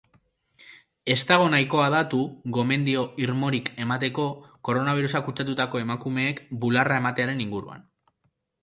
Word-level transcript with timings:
Ez 1.15 1.17
dago 1.31 1.49
nahikoa 1.55 1.85
datu 1.95 2.21
gomendio 2.57 3.03
irmorik 3.27 3.69
emateko 3.87 4.27
koronabirusak 4.71 5.27
kutsatutako 5.31 5.87
emakumeek 5.87 6.45
bularra 6.67 7.01
ematearen 7.05 7.47
inguruan. 7.49 7.89